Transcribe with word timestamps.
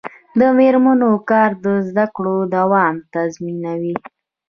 د 0.39 0.41
میرمنو 0.57 1.11
کار 1.29 1.51
د 1.65 1.67
زدکړو 1.89 2.35
دوام 2.55 2.95
تضمینوي. 3.13 3.95